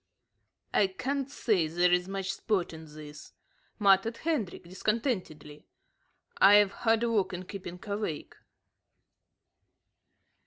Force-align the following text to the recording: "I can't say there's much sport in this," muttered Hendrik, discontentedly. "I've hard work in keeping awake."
"I 0.73 0.87
can't 0.87 1.29
say 1.29 1.67
there's 1.67 2.07
much 2.07 2.33
sport 2.33 2.73
in 2.73 2.85
this," 2.91 3.33
muttered 3.77 4.17
Hendrik, 4.17 4.63
discontentedly. 4.63 5.67
"I've 6.39 6.71
hard 6.71 7.03
work 7.03 7.33
in 7.33 7.43
keeping 7.45 7.79
awake." 7.85 8.33